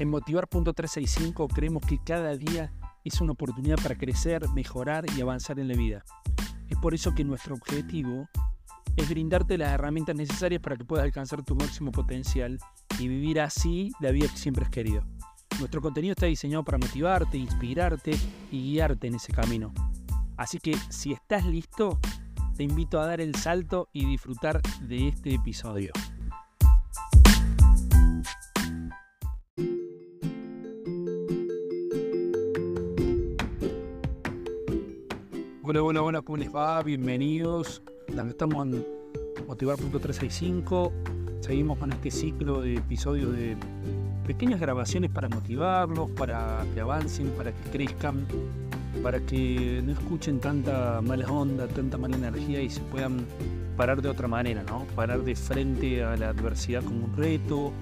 En 0.00 0.10
Motivar.365 0.10 1.46
creemos 1.54 1.84
que 1.86 1.98
cada 2.02 2.36
día 2.36 2.72
es 3.04 3.20
una 3.20 3.32
oportunidad 3.32 3.76
para 3.80 3.96
crecer, 3.96 4.48
mejorar 4.48 5.04
y 5.16 5.20
avanzar 5.20 5.60
en 5.60 5.68
la 5.68 5.74
vida. 5.74 6.04
Es 6.68 6.76
por 6.78 6.94
eso 6.94 7.14
que 7.14 7.22
nuestro 7.22 7.54
objetivo 7.54 8.28
es 8.96 9.08
brindarte 9.08 9.56
las 9.56 9.72
herramientas 9.72 10.16
necesarias 10.16 10.60
para 10.60 10.76
que 10.76 10.84
puedas 10.84 11.04
alcanzar 11.04 11.44
tu 11.44 11.54
máximo 11.54 11.92
potencial 11.92 12.58
y 12.98 13.06
vivir 13.06 13.40
así 13.40 13.92
la 14.00 14.10
vida 14.10 14.26
que 14.28 14.36
siempre 14.36 14.64
has 14.64 14.70
querido. 14.70 15.04
Nuestro 15.60 15.80
contenido 15.80 16.12
está 16.12 16.26
diseñado 16.26 16.64
para 16.64 16.78
motivarte, 16.78 17.38
inspirarte 17.38 18.16
y 18.50 18.72
guiarte 18.72 19.06
en 19.06 19.14
ese 19.14 19.32
camino. 19.32 19.72
Así 20.36 20.58
que 20.58 20.76
si 20.88 21.12
estás 21.12 21.46
listo, 21.46 22.00
te 22.56 22.64
invito 22.64 23.00
a 23.00 23.06
dar 23.06 23.20
el 23.20 23.36
salto 23.36 23.88
y 23.92 24.06
disfrutar 24.06 24.60
de 24.80 25.08
este 25.08 25.34
episodio. 25.34 25.92
Hola, 35.66 35.82
hola, 35.82 36.02
hola, 36.02 36.20
¿cómo 36.20 36.36
les 36.36 36.54
va? 36.54 36.82
Bienvenidos. 36.82 37.80
Estamos 38.06 38.66
en 38.66 38.84
Motivar.365. 39.46 40.92
Seguimos 41.40 41.78
con 41.78 41.90
este 41.90 42.10
ciclo 42.10 42.60
de 42.60 42.74
episodios 42.74 43.34
de 43.34 43.56
pequeñas 44.26 44.60
grabaciones 44.60 45.10
para 45.10 45.30
motivarlos, 45.30 46.10
para 46.10 46.66
que 46.74 46.82
avancen, 46.82 47.30
para 47.30 47.50
que 47.50 47.70
crezcan, 47.70 48.26
para 49.02 49.20
que 49.20 49.80
no 49.82 49.92
escuchen 49.92 50.38
tanta 50.38 51.00
mala 51.00 51.32
onda, 51.32 51.66
tanta 51.66 51.96
mala 51.96 52.18
energía 52.18 52.60
y 52.60 52.68
se 52.68 52.82
puedan 52.82 53.24
parar 53.74 54.02
de 54.02 54.10
otra 54.10 54.28
manera, 54.28 54.62
¿no? 54.64 54.84
Parar 54.94 55.22
de 55.22 55.34
frente 55.34 56.04
a 56.04 56.14
la 56.18 56.28
adversidad 56.28 56.84
como 56.84 57.06
un 57.06 57.16
reto, 57.16 57.72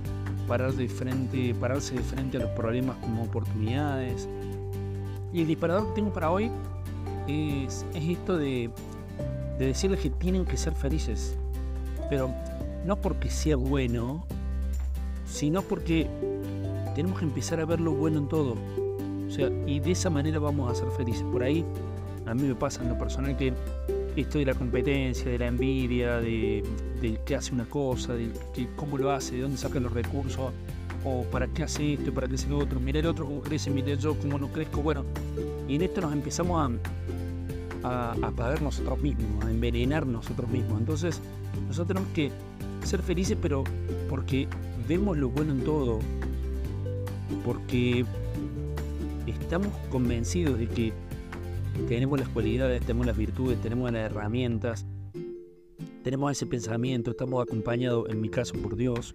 parar 0.47 0.73
de 0.73 0.89
frente, 0.89 1.53
pararse 1.57 1.97
de 1.97 2.03
frente 2.03 2.37
a 2.37 2.43
los 2.43 2.51
problemas 2.51 2.97
como 2.99 3.25
oportunidades. 3.25 4.29
Y 5.33 5.41
el 5.41 5.49
disparador 5.49 5.89
que 5.89 5.95
tengo 5.95 6.13
para 6.13 6.31
hoy 6.31 6.49
es, 7.27 7.87
esto 7.95 8.37
de, 8.37 8.71
de 9.59 9.67
decirles 9.67 10.01
que 10.01 10.11
tienen 10.11 10.45
que 10.45 10.57
ser 10.57 10.75
felices. 10.75 11.37
Pero 12.09 12.31
no 12.85 13.01
porque 13.01 13.31
sea 13.31 13.57
bueno, 13.57 14.25
sino 15.27 15.63
porque 15.63 16.09
tenemos 16.95 17.19
que 17.19 17.25
empezar 17.25 17.61
a 17.61 17.65
ver 17.65 17.81
lo 17.81 17.93
bueno 17.93 18.19
en 18.19 18.29
todo. 18.29 18.57
O 19.27 19.31
sea, 19.31 19.51
y 19.67 19.81
de 19.81 19.93
esa 19.93 20.11
manera 20.11 20.39
vamos 20.39 20.71
a 20.71 20.75
ser 20.75 20.91
felices. 20.91 21.25
Por 21.33 21.43
ahí, 21.43 21.65
a 22.27 22.35
mí 22.35 22.43
me 22.43 22.55
pasa 22.55 22.83
en 22.83 22.91
lo 22.91 22.99
personal 22.99 23.37
que 23.37 23.53
esto 24.15 24.39
de 24.39 24.45
la 24.45 24.55
competencia, 24.55 25.31
de 25.31 25.39
la 25.39 25.47
envidia, 25.47 26.21
de, 26.21 26.63
de 27.01 27.19
qué 27.25 27.37
hace 27.37 27.55
una 27.55 27.65
cosa, 27.65 28.13
de 28.15 28.31
cómo 28.77 28.99
lo 28.99 29.11
hace, 29.11 29.37
de 29.37 29.43
dónde 29.43 29.57
saca 29.57 29.81
los 29.81 29.93
recursos, 29.93 30.53
o 31.05 31.23
para 31.25 31.49
qué 31.49 31.65
hace 31.65 31.95
esto, 31.95 32.13
para 32.13 32.29
qué 32.29 32.35
hace 32.35 32.49
lo 32.49 32.59
otro, 32.59 32.81
mira 32.81 33.01
el 33.01 33.07
otro 33.07 33.27
cómo 33.27 33.41
crece, 33.41 33.71
mira 33.71 33.95
yo 33.95 34.19
cómo 34.19 34.39
no 34.39 34.49
crezco. 34.49 34.83
Bueno, 34.83 35.05
y 35.69 35.77
en 35.77 35.83
esto 35.83 36.01
nos 36.01 36.13
empezamos 36.13 36.81
a, 37.83 38.13
a, 38.17 38.27
a 38.27 38.57
nosotros 38.61 39.01
mismos, 39.01 39.45
a 39.45 39.51
envenenar 39.51 40.07
nosotros 40.07 40.49
mismos. 40.49 40.81
Entonces, 40.81 41.21
nosotros 41.67 41.89
tenemos 41.89 42.09
que 42.15 42.31
ser 42.87 43.03
felices, 43.03 43.37
pero 43.41 43.65
porque 44.09 44.49
vemos 44.89 45.17
lo 45.17 45.29
bueno 45.29 45.53
en 45.53 45.65
todo, 45.65 46.01
porque 47.45 48.05
estamos 49.27 49.69
convencidos 49.91 50.59
de 50.59 50.67
que 50.69 50.93
tenemos 51.89 52.19
las 52.19 52.29
cualidades, 52.29 52.81
tenemos 52.83 53.07
las 53.07 53.17
virtudes, 53.17 53.61
tenemos 53.61 53.91
las 53.93 54.11
herramientas, 54.11 54.87
tenemos 56.03 56.33
ese 56.33 56.47
pensamiento, 56.47 57.13
estamos 57.13 57.43
acompañados, 57.43 58.09
en 58.11 58.21
mi 58.21 58.29
caso, 58.29 58.55
por 58.55 58.77
Dios. 58.77 59.15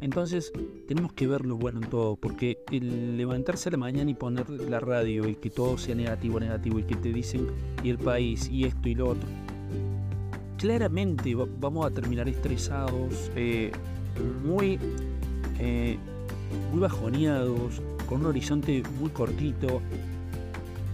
Entonces 0.00 0.52
tenemos 0.88 1.12
que 1.12 1.26
ver 1.26 1.44
lo 1.44 1.56
bueno 1.56 1.80
en 1.82 1.88
todo, 1.88 2.16
porque 2.16 2.58
el 2.70 3.16
levantarse 3.16 3.68
a 3.68 3.72
la 3.72 3.78
mañana 3.78 4.10
y 4.10 4.14
poner 4.14 4.48
la 4.50 4.80
radio 4.80 5.28
y 5.28 5.36
que 5.36 5.50
todo 5.50 5.78
sea 5.78 5.94
negativo, 5.94 6.40
negativo, 6.40 6.78
y 6.78 6.84
que 6.84 6.96
te 6.96 7.12
dicen 7.12 7.48
y 7.82 7.90
el 7.90 7.98
país 7.98 8.48
y 8.48 8.64
esto 8.64 8.88
y 8.88 8.94
lo 8.94 9.10
otro, 9.10 9.28
claramente 10.58 11.34
vamos 11.34 11.86
a 11.86 11.90
terminar 11.90 12.28
estresados, 12.28 13.30
eh, 13.34 13.72
muy, 14.44 14.78
eh, 15.58 15.98
muy 16.70 16.80
bajoneados, 16.80 17.82
con 18.08 18.20
un 18.20 18.26
horizonte 18.26 18.82
muy 19.00 19.10
cortito. 19.10 19.80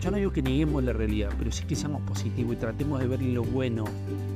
Yo 0.00 0.10
no 0.12 0.16
digo 0.16 0.30
que 0.30 0.42
neguemos 0.42 0.84
la 0.84 0.92
realidad, 0.92 1.30
pero 1.38 1.50
sí 1.50 1.64
que 1.64 1.74
seamos 1.74 2.02
positivos 2.02 2.54
y 2.54 2.56
tratemos 2.56 3.00
de 3.00 3.08
ver 3.08 3.20
lo 3.20 3.42
bueno, 3.42 3.84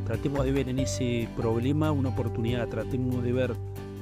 tratemos 0.04 0.44
de 0.44 0.52
ver 0.52 0.68
en 0.68 0.80
ese 0.80 1.28
problema 1.36 1.92
una 1.92 2.08
oportunidad, 2.08 2.68
tratemos 2.68 3.22
de 3.22 3.32
ver 3.32 3.54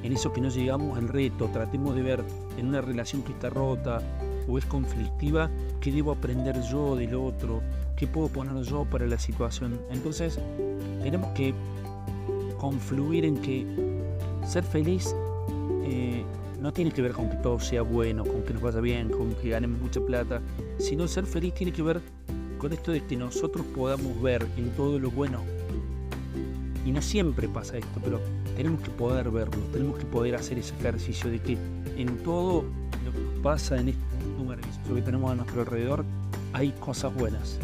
en 0.03 0.13
eso 0.13 0.33
que 0.33 0.41
no 0.41 0.49
llegamos 0.49 0.99
el 0.99 1.09
reto, 1.09 1.49
tratemos 1.53 1.95
de 1.95 2.03
ver 2.03 2.25
en 2.57 2.67
una 2.67 2.81
relación 2.81 3.23
que 3.23 3.33
está 3.33 3.51
rota 3.51 4.03
o 4.49 4.59
es 4.59 4.65
conflictiva, 4.65 5.51
qué 5.81 5.93
debo 5.93 6.13
aprender 6.13 6.61
yo 6.71 6.97
del 6.97 7.15
otro, 7.15 7.63
qué 7.97 8.07
puedo 8.07 8.29
poner 8.29 8.63
yo 8.65 8.85
para 8.85 9.07
la 9.07 9.19
situación. 9.19 9.81
Entonces, 9.91 10.39
tenemos 11.03 11.31
que 11.33 11.55
confluir 12.59 13.25
en 13.25 13.37
que 13.39 13.67
ser 14.47 14.65
feliz 14.65 15.15
eh, 15.85 16.25
no 16.61 16.73
tiene 16.73 16.91
que 16.91 17.03
ver 17.03 17.13
con 17.13 17.31
que 17.31 17.37
todo 17.37 17.59
sea 17.59 17.83
bueno, 17.83 18.25
con 18.25 18.43
que 18.43 18.53
nos 18.53 18.63
vaya 18.63 18.81
bien, 18.81 19.11
con 19.11 19.35
que 19.35 19.51
ganemos 19.51 19.81
mucha 19.81 20.01
plata, 20.01 20.43
sino 20.79 21.09
ser 21.09 21.25
feliz 21.25 21.55
tiene 21.55 21.73
que 21.73 21.83
ver 21.83 22.01
con 22.59 22.73
esto 22.73 22.93
de 22.93 23.05
que 23.05 23.17
nosotros 23.17 23.65
podamos 23.75 24.21
ver 24.21 24.47
en 24.57 24.71
todo 24.71 24.99
lo 24.99 25.11
bueno. 25.11 25.60
Y 26.85 26.93
no 26.93 27.03
siempre 27.03 27.49
pasa 27.49 27.79
esto, 27.79 28.01
pero 28.03 28.21
tenemos 28.57 28.81
que 28.81 28.91
poder 28.91 29.31
verlo, 29.31 29.59
tenemos 29.73 29.99
que 29.99 30.07
poder 30.07 30.35
hacer 30.35 30.59
ese 30.59 30.75
ejercicio 30.77 31.31
de 31.31 31.39
que 31.41 31.59
en 31.97 32.17
todo 32.25 32.65
lo 33.05 33.13
que 33.13 33.43
pasa 33.43 33.79
en 33.79 33.91
este 33.91 34.03
mundo 34.25 34.45
maravilloso 34.45 34.95
que 34.95 35.03
tenemos 35.03 35.31
a 35.31 35.35
nuestro 35.35 35.61
alrededor 35.61 36.05
hay 36.53 36.73
cosas 36.81 37.15
buenas. 37.15 37.59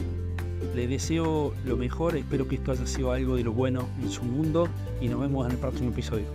Le 0.75 0.87
deseo 0.87 1.55
lo 1.65 1.77
mejor, 1.77 2.17
espero 2.17 2.47
que 2.47 2.57
esto 2.57 2.73
haya 2.73 2.87
sido 2.87 3.13
algo 3.13 3.37
de 3.37 3.45
lo 3.45 3.53
bueno 3.53 3.89
en 4.03 4.11
su 4.11 4.23
mundo 4.25 4.69
y 5.01 5.09
nos 5.09 5.21
vemos 5.21 5.47
en 5.47 5.53
el 5.53 5.59
próximo 5.59 5.91
episodio. 5.91 6.27